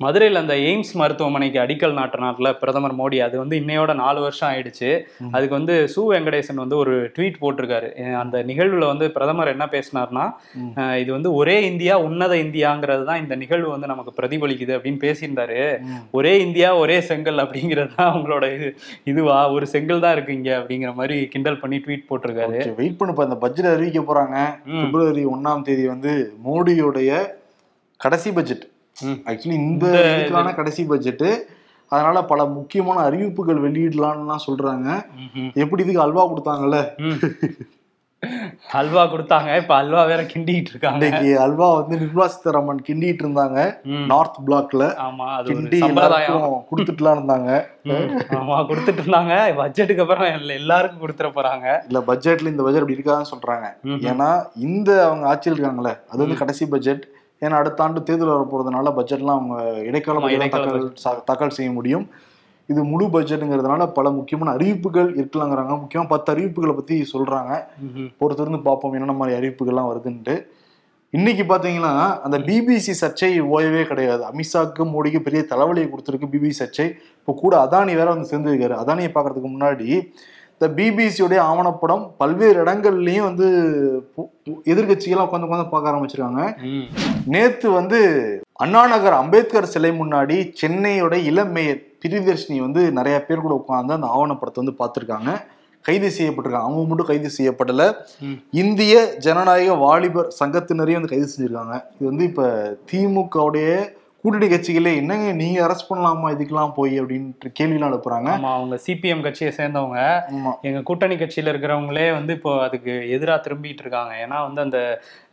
[0.00, 4.90] மதுரையில் அந்த எய்ம்ஸ் மருத்துவமனைக்கு அடிக்கல் நாட்டு நாட்டில் பிரதமர் மோடி அது வந்து இன்னையோட நாலு வருஷம் ஆயிடுச்சு.
[5.34, 7.88] அதுக்கு வந்து சு வெங்கடேசன் வந்து ஒரு ட்வீட் போட்டிருக்காரு.
[8.22, 10.24] அந்த நிகழ்வுல வந்து பிரதமர் என்ன பேசினார்னா
[11.02, 15.60] இது வந்து ஒரே இந்தியா உன்னத இந்தியாங்கிறது தான் இந்த நிகழ்வு வந்து நமக்கு பிரதிபலிக்குது அப்படின்னு பேசியிருந்தாரு.
[16.18, 18.68] ஒரே இந்தியா ஒரே செங்கல் அப்படிங்கிறது தான் அவங்களோட இது
[19.12, 19.38] இதுவா?
[19.56, 22.58] ஒரு செங்கல் தான் இருக்கு இங்க அப்படிங்கிற மாதிரி கிண்டல் பண்ணி ட்வீட் போட்டிருக்காரு.
[22.80, 24.36] வெயிட் பண்ணுப்பா இந்த பட்ஜெட் அறிவிக்க போறாங்க.
[24.72, 24.82] ம்.
[24.84, 26.12] பிப்ரவரி ஒண்ணாம் தேதி வந்து
[26.46, 27.10] மோடியோடைய
[28.00, 28.64] கடைசி பட்ஜெட்.
[29.02, 31.46] ஆக்சுவலி இந்த இதுக்கான கடைசி பட்ஜெட்
[31.88, 35.04] அதனால பல முக்கியமான அறிவிப்புகள் வெளியிடலாம்லாம் சொல்றாங்க.
[35.54, 36.90] எப்படி இதுக்கு அல்வா கொடுத்தாங்கல்ல.
[38.72, 39.56] அல்வா கொடுத்தாங்க.
[39.56, 41.06] இப்ப அல்வா வேற கிண்டிட்டு இருக்காங்க.
[41.06, 43.76] இன்னைக்கு அல்வா வந்து நிர்மலா சீதாராமன் கிண்டிட்டு இருந்தாங்க.
[44.06, 45.80] நார்த் பிளாக்ல ஆமா அது கிண்டி
[46.70, 47.64] கொடுத்துட்டுலாம் இருந்தாங்க.
[48.30, 49.32] ஆமா கொடுத்துட்டு இருந்தாங்க.
[49.54, 51.78] பட்ஜெட்டுக்கு அப்புறம் எல்லா- எல்லாருக்கும் கொடுத்துட போறாங்க.
[51.88, 53.66] இல்ல பட்ஜெட்ல இந்த பட்ஜெட் அப்படி இருக்காதுன்னு சொல்றாங்க.
[53.88, 57.08] ஏன்னா இந்த அவங்க ஆட்சியில் இருக்காங்களே அது வந்து கடைசி பட்ஜெட்
[57.44, 59.56] ஏன்னா அடுத்த ஆண்டு தேர்தல் வர போறதுனால பட்ஜெட்லாம் அவங்க
[59.88, 60.78] இடைக்கால
[61.24, 62.06] தாக்கல் செய்ய முடியும்.
[62.68, 65.72] இது முழு பட்ஜெட்டுங்கிறதுனால பல முக்கியமான அறிவிப்புகள் இருக்கலாங்கிறாங்க.
[65.82, 67.52] முக்கியமா பத்து அறிவிப்புகளை பத்தி சொல்றாங்க.
[67.86, 68.10] ம்ஹும்.
[68.20, 70.36] பொறுத்திருந்து பார்ப்போம் என்னென்ன மாதிரி அறிவிப்புகள்லாம் வருதுன்ட்டு.
[71.10, 74.22] இன்னைக்கு பாத்தீங்கன்னா அந்த பிபிசி சர்ச்சை ஓயவே கிடையாது.
[74.30, 76.86] அமித்ஷாக்கு மோடிக்கு பெரிய தலைவலியை கொடுத்துருக்கு பிபிசி சர்ச்சை.
[77.18, 78.74] இப்போ கூட அதானி வேற வந்து சேர்ந்துருக்காரு.
[78.82, 79.88] அதானியை பார்க்கறதுக்கு முன்னாடி
[80.64, 83.46] இந்த பிபிசியோடைய ஆவணப்படம் பல்வேறு இடங்கள்லயும் வந்து
[84.70, 86.42] எதிர்க்கட்சிகள்லாம் உட்காந்து உட்காந்து பார்க்க ஆரம்பிச்சிருக்காங்க.
[87.32, 87.98] நேத்து வந்து
[88.64, 94.08] அண்ணா நகர் அம்பேத்கர் சிலை முன்னாடி சென்னையோட இளம் மேயர் பிரியதர்ஷினி வந்து நிறைய பேர் கூட உட்காந்து அந்த
[94.16, 95.32] ஆவணப்படத்தை வந்து பார்த்துருக்காங்க.
[95.88, 96.68] கைது செய்யப்பட்டிருக்காங்க.
[96.68, 97.82] அவங்க மட்டும் கைது செய்யப்படல.
[98.62, 98.94] இந்திய
[99.26, 101.76] ஜனநாயக வாலிபர் சங்கத்தினரையும் வந்து கைது செஞ்சிருக்காங்க.
[101.96, 102.48] இது வந்து இப்ப
[102.92, 103.68] திமுகவுடைய
[104.24, 109.50] கூட்டணி கட்சிகளே என்னங்க நீங்க அரெஸ்ட் பண்ணலாமா இதுக்கெல்லாம் போய் அப்படின்ட்டு கேள்விலாம் எழுப்புறாங்க ஆமா அவங்க சிபிஎம் கட்சியை
[109.56, 109.98] சேர்ந்தவங்க.
[110.68, 114.12] எங்க கூட்டணி கட்சியில இருக்கிறவங்களே வந்து இப்போ அதுக்கு எதிரா திரும்பிட்டு இருக்காங்க.
[114.24, 114.78] ஏன்னா வந்து அந்த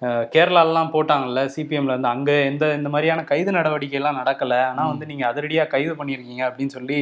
[0.02, 4.58] அஹ், கேரளாலலாம் போட்டாங்கல்ல சிபிஎம்ல இருந்து அங்க எந்த இந்த மாதிரியான கைது நடவடிக்கை எல்லாம் நடக்கல.
[4.70, 7.00] ஆனா வந்து நீங்க அதிரடியா கைது பண்ணியிருக்கீங்க அப்படின்னு சொல்லி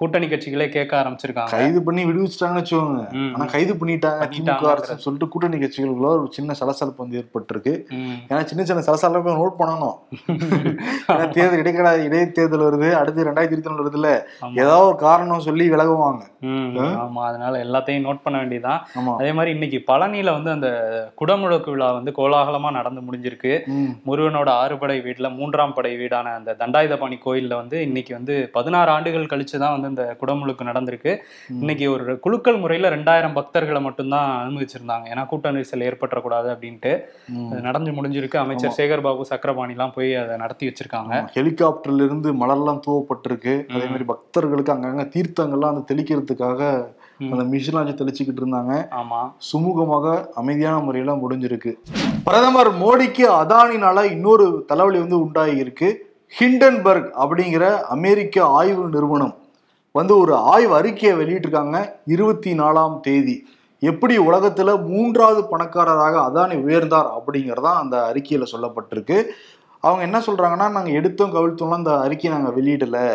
[0.00, 1.50] கூட்டணி கட்சிகளே கேட்க ஆரம்பிச்சிருக்காங்க.
[1.50, 3.02] கைது பண்ணி விடுவிச்சிட்டாங்கன்னு வச்சுக்கோங்க.
[3.34, 4.22] ஆனா கைது பண்ணிட்டாங்க.
[4.34, 4.68] திமுக.
[4.72, 7.72] அரசுன்னு சொல்லிட்டு கூட்டணி கட்சிகளுக்குள்ள ஒரு சின்ன சலசலப்பு வந்து ஏற்பட்டிருக்கு.
[8.30, 9.96] ஏன்னா சின்ன சின்ன சலசலப்பை நோட் பண்ணணும்.
[11.10, 12.92] ஏன்னா தேர்தல் இடைக்கால இடைத்தேர்தல் வருது.
[12.92, 14.10] அடுத்து ரெண்டாயிரத்தி இருபத்தி நாலு வருதுல.
[14.54, 16.22] ஏதாவது ஒரு காரணம் சொல்லி விலகுவாங்க.
[17.04, 17.22] ஆமா.
[17.30, 18.80] அதனால எல்லாத்தையும் நோட் பண்ண வேண்டியதுதான்.
[18.98, 19.14] ஆமா.
[19.14, 20.70] அதே மாதிரி இன்னைக்கு பழனியில வந்து அந்த
[21.20, 23.54] குடமுழக்கு விழா வந்து கோலாகலமா நடந்து முடிஞ்சிருக்கு.
[24.08, 29.56] முருகனோட ஆறுபடை வீட்டுல மூன்றாம் படை வீடான அந்த தண்டாயுதபாணி கோயில்ல வந்து இன்னைக்கு வந்து பதினாறு ஆண்டுகள் கழிச்சு
[29.58, 31.12] தான் வந்து இந்த குடமுழுக்கு நடந்திருக்கு.
[31.60, 35.06] இன்னைக்கு ஒரு குலுக்கல் முறையில ரெண்டாயிரம் பக்தர்களை மட்டும்தான் அனுமதிச்சிருந்தாங்க.
[35.12, 36.92] ஏன்னா கூட்ட நெரிசல் ஏற்பட்டுறக்கூடாது அப்படின்ட்டு.
[37.68, 38.36] நடந்து முடிஞ்சிருக்கு.
[38.36, 41.14] அமைச்சர் சேகர் பாபு சக்கரபாணி எல்லாம் போய் அதை நடத்தி வச்சிருக்காங்க.
[41.36, 43.54] ஹெலிகாப்டர்ல இருந்து மலர்லாம் தூவப்பட்டிருக்கு.
[43.74, 46.62] அதே மாதிரி பக்தர்களுக்கு அங்கங்க தீர்த்தங்கள்லாம் அந்த தெளிக்கிறதுக்காக.
[47.32, 48.74] அந்த மிஷின்லாம் வச்சு தெளிச்சுக்கிட்டு இருந்தாங்க.
[49.00, 49.22] ஆமா.
[49.48, 51.72] சுமூகமாக அமைதியான முறையில முடிஞ்சிருக்கு.
[52.24, 55.88] பிரதமர் மோடிக்கு அதானினால இன்னொரு தலைவலி வந்து உண்டாகி இருக்கு
[56.38, 57.64] ஹிண்டன்பர்க் அப்படிங்கிற
[57.96, 59.34] அமெரிக்க ஆய்வு நிறுவனம்.
[59.92, 61.90] வந்து ஒரு ஆய்வு அறிக்கையை வெளியிட்டிருக்காங்க.
[62.06, 63.46] இருபத்தி நாலாம் தேதி.
[63.80, 69.24] எப்படி உலகத்தில் மூன்றாவது பணக்காரராக அதானி உயர்ந்தார் அப்படிங்கிறதான் அந்த அறிக்கையில் சொல்லப்பட்டிருக்கு.
[69.80, 73.06] அவங்க என்ன சொல்கிறாங்கன்னா நாங்கள் எடுத்தோம் கவிழ்த்தோம்லாம் அந்த அறிக்கையை நாங்கள் வெளியிடலை.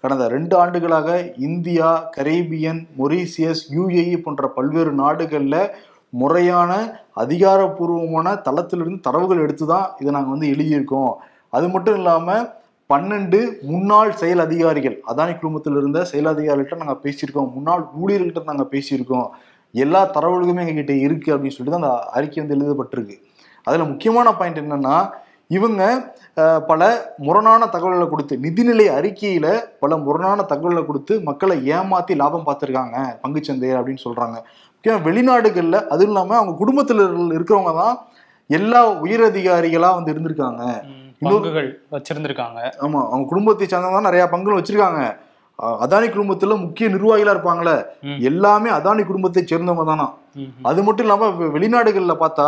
[0.00, 5.70] கடந்த ரெண்டு ஆண்டுகளாக இந்தியா கரேபியன் மொரீசியஸ் யுஏஇ போன்ற பல்வேறு நாடுகளில்
[6.08, 6.72] முறையான
[7.16, 11.12] அதிகாரப்பூர்வமான தளத்திலிருந்து தரவுகள் எடுத்து தான் இதை நாங்கள் வந்து எழுதியிருக்கோம்.
[11.50, 12.50] அது மட்டும் இல்லாமல்
[12.90, 13.38] பன்னெண்டு
[13.70, 14.96] முன்னாள் செயல் அதிகாரிகள்.
[15.10, 17.50] அதானி குழுமத்தில் இருந்த செயல் அதிகாரிகிட்ட நாங்கள் பேசியிருக்கோம்.
[17.56, 19.28] முன்னாள் ஊழியர்கள்ட்ட நாங்கள் பேசியிருக்கோம்.
[19.74, 23.16] எல்லா தரவுகளுமே எங்ககிட்ட இருக்கு அப்படின்னு சொல்லிட்டு தான் அந்த அறிக்கை வந்து எழுதப்பட்டிருக்கு.
[23.66, 24.96] அதில் முக்கியமான பாயிண்ட் என்னன்னா
[25.56, 25.82] இவங்க
[26.68, 26.82] பல
[27.26, 29.46] முரணான தகவல்களை கொடுத்து நிதிநிலை அறிக்கையில
[29.82, 32.96] பல முரணான தகவல்களை கொடுத்து மக்களை ஏமாத்தி லாபம் பார்த்துருக்காங்க.
[33.22, 34.36] பங்குச்சந்தை அப்படின்னு சொல்றாங்க.
[34.74, 37.02] முக்கியமா வெளிநாடுகளில் அதுவும் இல்லாமல் அவங்க குடும்பத்தில்
[37.36, 37.96] இருக்கிறவங்க தான்
[38.50, 40.62] எல்லா உயரதிகாரிகளாக வந்து இருந்திருக்காங்க.
[41.22, 42.60] பங்குகள் வச்சிருந்திருக்காங்க.
[42.84, 45.02] ஆமா அவங்க குடும்பத்தை சார்ந்தவங்க நிறைய பங்குகள் வச்சிருக்காங்க.
[45.84, 47.74] அதானி குடும்பத்துல முக்கிய நிர்வாகிகளா இருப்பாங்களே.
[48.30, 50.06] எல்லாமே அதானி குடும்பத்தை சேர்ந்தவங்க தானா.
[50.62, 52.46] அது மட்டும் இல்லாம வெளிநாடுகள்ல பார்த்தா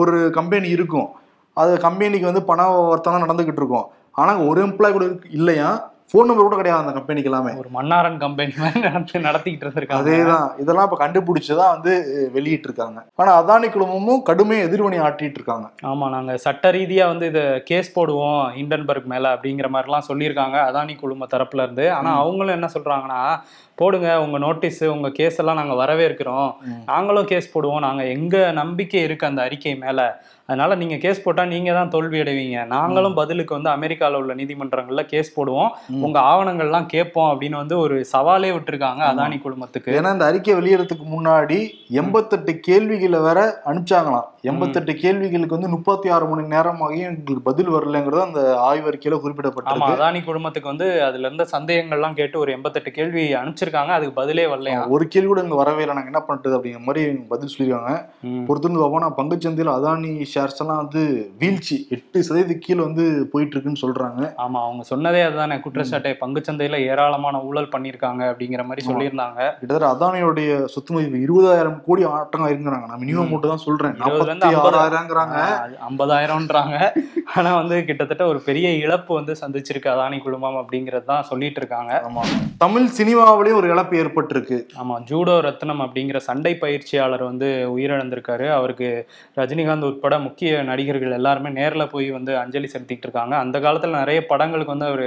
[0.00, 1.08] ஒரு கம்பெனி இருக்கும்.
[1.56, 3.86] அது கம்பெனிக்கு வந்து பண வர்த்தகம் நடந்துகிட்டு இருக்கும்.
[4.20, 5.06] ஆனா ஒரு எம்ப்ளாய் கூட
[5.38, 5.68] இல்லையா?
[6.10, 10.04] ஃபோன் நம்பர் கூட கிடையாது அந்த கம்பெனிக்கு எல்லாமே ஒரு மன்னாரன் கம்பெனி நடத்தி நடத்திக்கிட்டு இருந்திருக்காங்க.
[10.04, 10.46] அதேதான்.
[10.58, 11.92] இதெல்லாம் இப்ப கண்டுபிடிச்சுதான் வந்து
[12.32, 15.66] வெளியிட்டு இருக்காங்க ஆனா அதானி குழுமமும் கடுமையை எதிர்வினை ஆட்டிட்டு இருக்காங்க.
[15.82, 21.26] ஆமா நாங்க சட்ட ரீதியா வந்து இதை கேஸ் போடுவோம் ஹிண்டன்பர்க் மேல அப்படிங்கிற மாதிரிலாம் சொல்லியிருக்காங்க அதானி குழும
[21.34, 21.92] தரப்புல இருந்து.
[21.92, 23.22] ஆனா அவங்களும் என்ன சொல்றாங்கன்னா
[23.74, 26.48] போடுங்க உங்க நோட்டீஸ் உங்க கேஸ் எல்லாம் நாங்க வரவேற்கிறோம்.
[26.86, 27.78] நாங்களும் கேஸ் போடுவோம்.
[27.78, 30.00] நாங்க எங்க நம்பிக்கை இருக்கு அந்த அறிக்கை மேல?
[30.48, 32.66] அதனால நீங்க கேஸ் போட்டா நீங்க தான் தோல்வி அடைவீங்க.
[32.66, 35.70] நாங்களும் பதிலுக்கு வந்து அமெரிக்கால உள்ள நீதிமன்றங்கள்ல கேஸ் போடுவோம்.
[35.88, 36.02] ம்.
[36.02, 39.92] உங்க ஆவணங்கள்லாம் கேட்போம் அப்படின்னு வந்து ஒரு சவாலே விட்டுருக்காங்க அதானி குழுமத்துக்கு.
[39.92, 41.58] ஏன்னா இந்த அறிக்கை வெளியிடறதுக்கு முன்னாடி
[41.94, 44.26] எண்பத்தெட்டு கேள்விகளை வேற அனுப்பிச்சாங்களாம்.
[44.42, 49.92] எண்பத்தெட்டு கேள்விகளுக்கு வந்து முப்பத்தி ஆறு மணி நேரமாகியும் எங்களுக்கு பதில் வரலங்கிறது அந்த ஆய்வறிக்கையில குறிப்பிடப்பட்டிருக்கு.
[49.92, 53.88] அதானி குழுமத்துக்கு வந்து அதுல இருந்த சந்தேகங்கள்லாம் கேட்டு ஒரு எண்பத்தெட்டு கேள்வி அனுப்பிச்சிருக்காங்க.
[53.88, 54.80] அதுக்கு பதிலே வரலையா?
[54.88, 55.94] ஒரு கேள்வி கூட இங்க வரவே இல்லை.
[55.94, 58.44] நாங்க என்ன பண்றது அப்படிங்கிற மாதிரி பதில் சொல்லியிருக்காங்க ம்.
[58.48, 59.00] பொறுத்திருந்து பார்ப்போம்.
[59.00, 61.02] நான் பங்குச்சந்தையில் அதானி ஷேர்ஸ் எல்லாம் வந்து
[61.38, 61.86] வீழ்ச்சி.
[61.90, 64.22] எட்டு சதவீத கீழே வந்து போயிட்டு இருக்குன்னு சொல்றாங்க.
[64.30, 65.58] ஆமா அவங்க சொன்னதே அதுதானே.
[65.58, 68.86] குற்றச்சாட்டை பங்குச்சந்தையில ஏராளமான ஊழல் பண்ணியிருக்காங்க அப்படிங்கிற மாதிரி.
[68.86, 69.58] சொல்லியிருந்தாங்க.
[69.58, 73.28] கிட்டத்தட்ட அதானியோடைய சொத்து மதிப்பு இருபதாயிரம் கோடி ஆட்டங்க இருக்குறாங்க நான் மினிமம்.
[73.28, 73.92] மட்டும் தான் சொல்றேன்.
[73.92, 74.76] இருபதுல இருந்து நாற்பத்தி ஐம்பது.
[74.78, 75.36] ஆறாயிரங்கிறாங்க.
[75.38, 76.76] ஆஹ் அது ஐம்பதாயிரம்ன்றாங்க.
[77.34, 82.22] ஆனா வந்து கிட்டத்தட்ட ஒரு பெரிய இழப்பு வந்து சந்திச்சிருக்கு அதானி குழுமம் அப்படிங்கிறது தான் சொல்லிட்டு இருக்காங்க ஆமா.
[82.58, 84.66] தமிழ் சினிமாவிலேயும் ஒரு இழப்பு ஏற்பட்டிருக்கு.
[84.82, 87.46] ஆமா ஜூடோ ரத்னம் அப்படிங்கிற சண்டை பயிற்சியாளர் வந்து
[87.78, 88.50] உயிரிழந்திருக்காரு.
[88.50, 94.20] அவருக்கு ரஜினிகாந்த் உட்பட முக்கிய நடிகர்கள் எல்லாருமே நேர்ல போய் வந்து அஞ்சலி செலுத்திட்டு இருக்காங்க அந்த காலத்துல நிறைய
[94.30, 95.06] படங்களுக்கு வந்து அவர்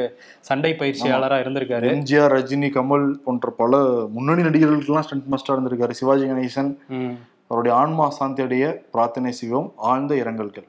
[0.49, 1.89] சண்டை பயிற்சியாளரா இருந்திருக்காரு.
[1.95, 3.81] எம்ஜிஆர் ரஜினி கமல் போன்ற பல
[4.15, 5.95] முன்னணி நடிகர்களுக்கெல்லாம் ஸ்டண்ட் மாஸ்டர் இருந்திருக்காரு.
[6.01, 6.71] சிவாஜி கணேசன்.
[7.51, 10.67] அவருடைய ஆன்மா சாந்தி அடைய பிரார்த்தனை செய்வோம் ஆழ்ந்த இரங்கல்கள்.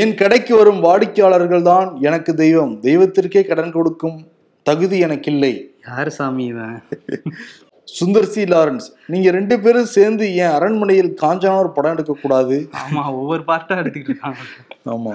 [0.00, 2.74] என் கடைக்கு வரும் வாடிக்கையாளர்கள் தான் எனக்கு தெய்வம்.
[2.82, 4.18] தெய்வத்திற்கே கடன் கொடுக்கும்
[4.66, 5.52] தகுதி எனக்கில்லை.
[5.88, 6.78] யாரு சாமி இவன்?
[7.98, 8.42] சுந்தர் சி.
[8.44, 8.86] லாரன்ஸ்.
[9.06, 14.12] நீங்க ரெண்டு பேரும் சேர்ந்து ஏன் அரண்மனையில் காஞ்சனா ஒரு படம் எடுக்க கூடாது ஆமா ஒவ்வொரு பார்ட்டா எடுத்துக்கிட்டு
[14.12, 14.38] இருக்காங்க.
[14.86, 15.14] ஆமா.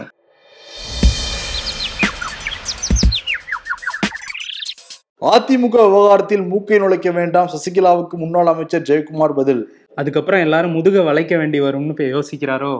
[5.21, 7.49] அதிமுக விவகாரத்தில் மூக்கை நுழைக்க வேண்டாம்.
[7.53, 9.77] சசிகலாவுக்கு முன்னாள் அமைச்சர் ஜெயக்குமார் பதில்.
[9.95, 12.73] அதுக்கப்புறம் எல்லாரும் முதுக வளைக்க வேண்டி வரும்னு இப்ப யோசிக்கிறாரோ?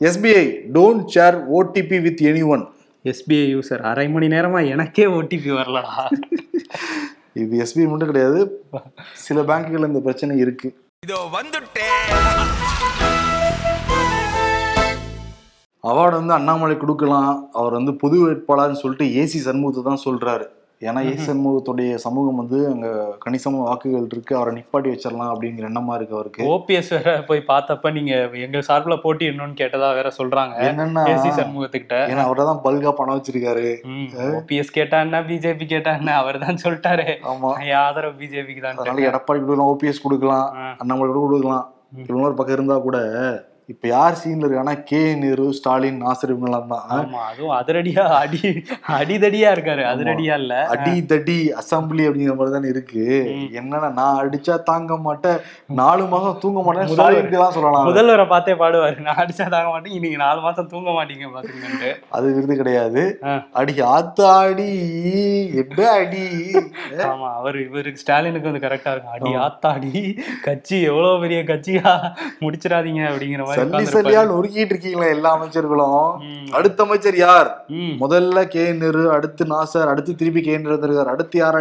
[0.00, 2.64] SBI don't share OTP with anyone
[3.04, 6.08] SBI user அரை மணி நேரமா எனக்கே ஓடிபி வரலடா.
[7.42, 8.40] இது எஸ்பிஐ மட்டும் கிடையாது.
[9.26, 10.68] சில பேங்குகள் இந்த பிரச்சனை இருக்கு.
[11.06, 12.04] இதோ வந்துட்டேன்
[15.90, 17.34] அவார்டு வந்து அண்ணாமலை கொடுக்கலாம்.
[17.58, 20.46] அவர் வந்து பொது வேட்பாளர்னு சொல்லிட்டு ஏசி சண்முகத்தை தான் சொல்றாரு.
[20.82, 22.88] ஏன்னா ஏ சண்முகத்துடைய சமூகம் வந்து அங்க
[23.22, 24.32] கணிசமான வாக்குகள் இருக்கு.
[24.38, 26.48] அவரை நிப்பாட்டி வச்சிடலாம் அப்படிங்கிற எண்ணமா இருக்கு அவருக்கு.
[26.54, 28.12] ஓபிஎஸ் வேற போய் பார்த்தப்ப நீங்க
[28.46, 30.54] எங்க சார்பில் போட்டி என்னன்னு கேட்டதா வேற சொல்றாங்க.
[30.70, 31.98] என்னன்னா ஏசி சண்முகத்துக்கிட்ட.
[32.12, 33.66] ஏன்னா அவரை தான் பல்கா பணம் வச்சிருக்காரு.
[34.40, 36.16] ஓபிஎஸ் கேட்டா என்ன பிஜேபி கேட்டா என்ன?
[36.22, 37.08] அவர் தான் சொல்லிட்டாரு.
[37.32, 37.52] ஆமா.
[37.86, 40.46] ஆதரவு பிஜேபிக்கு தான் அதனால எடப்பாடி கொடுக்கலாம் ஓபிஎஸ் கொடுக்கலாம்.
[40.82, 41.66] அண்ணாமலை கூட கொடுக்கலாம்
[42.08, 42.98] இவங்க ஒரு பக்கம் இருந்தா கூட
[43.68, 44.98] இப்ப யார் சீன்ல இருக்காங்கன்னா கே.
[45.20, 46.90] நேரு ஸ்டாலின் நாசர் இவங்கெல்லாம் தான்.
[46.96, 48.40] ஆமா அதுவும் அதிரடியா அடி
[48.98, 49.82] அடிதடியா இருக்காரு.
[49.92, 50.54] அதிரடியா இல்ல.
[50.74, 53.04] அடி தடி அசம்பிளி அப்படிங்கிற மாதிரி தானே இருக்கு.
[53.60, 55.40] என்னன்னா நான் அடிச்சா தாங்க மாட்டேன்
[55.80, 56.92] நாலு மாசம் தூங்க மாட்டேன்.
[56.92, 57.88] ஸ்டாலினுக்கு தான் சொல்லலாம்.
[57.90, 58.96] முதல்வரை பார்த்தே பாடுவாரு.
[59.08, 63.04] நான் அடிச்சா தாங்க மாட்டேன் இன்னைக்கு நாலு மாசம் தூங்க மாட்டீங்க பாத்துக்கிட்டு அது விருது கிடையாது.
[63.60, 64.70] அடி ஆத்தாடி
[65.62, 66.24] என்ன அடி?
[67.10, 69.18] ஆமா அவர் இவருக்கு ஸ்டாலினுக்கு வந்து கரெக்டா இருக்கும்.
[69.18, 69.92] அடி ஆத்தாடி
[70.48, 71.90] கட்சி எவ்வளவு பெரிய கட்சியா
[72.44, 73.84] முடிச்சிடாதீங்க அப்படிங்கிற மாதிரி சல்லி.
[73.94, 76.08] சல்லியா நொறுக்கிட்டு இருக்கீங்களா எல்லா அமைச்சர்களும்.
[76.58, 77.50] அடுத்த அமைச்சர் யார்.
[78.04, 81.56] முதல்ல கே நேரு அடுத்து நாசர் அடுத்து திருப்பி கே நேரு வந்திருக்காரு அடுத்து யார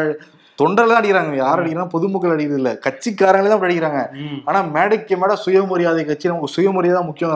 [0.60, 1.31] தொண்டர்கள் தான் அடிக்கிறாங்க.
[1.43, 2.71] யார் அடிக்கிறாங்க பொதுமக்கள் அடிக்கிறது இல்ல.
[2.86, 4.01] கட்சிக்காரங்களே தான் அடிக்கிறாங்க.
[4.47, 7.34] ஆனா மேடைக்கு மேடை சுயமரியாதை கட்சி நமக்கு சுயமரியாதை முக்கியம்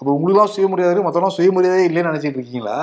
[0.00, 2.76] அப்ப உங்களுக்கு சுயமரியாதை இருக்கு மத்தவங்க சுயமரியாதை இல்லைன்னு நினைச்சிட்டு இருக்கீங்களா?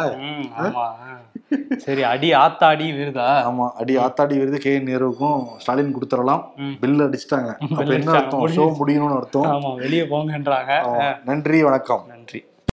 [1.78, 3.28] சரி அடி ஆத்தாடி விருதா?
[3.50, 4.80] ஆமா அடி ஆத்தாடி விருது கே.
[4.80, 6.44] நேருக்கும் ஸ்டாலின் கொடுத்துடலாம்.
[6.80, 7.52] பில் அடிச்சிட்டாங்க.
[7.90, 8.12] என்ன.
[8.12, 8.48] அர்த்தம்?
[8.48, 9.44] ஷோ முடியணும்னு அர்த்தம்.
[9.44, 10.74] ஆமா வெளியே போங்கன்றாங்க.
[11.26, 12.04] நன்றி வணக்கம்.